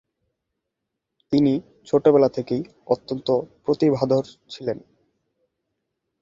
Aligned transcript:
তিনি 1.31 1.53
ছোটবেলা 1.85 2.29
থেকেই 2.29 2.63
অত্যন্ত 2.87 3.27
প্রতিভাধর 3.65 4.23
ছিলেন। 4.49 4.77